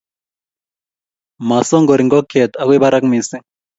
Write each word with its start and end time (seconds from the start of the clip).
Masongori 1.47 2.03
ngokiet 2.07 2.51
agoi 2.61 2.81
parak 2.83 3.03
mising 3.11 3.43